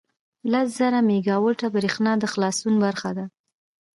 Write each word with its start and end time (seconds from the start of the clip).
لس 0.51 0.67
زره 0.77 0.99
میګاوټه 1.07 1.67
بریښنا 1.75 2.13
د 2.19 2.23
خلاصون 2.33 2.75
برخه 2.85 3.09
ده. 3.17 3.25